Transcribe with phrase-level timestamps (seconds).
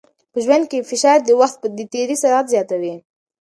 [0.31, 2.93] په ژوند کې فشار د وخت د تېري سرعت زیاتوي.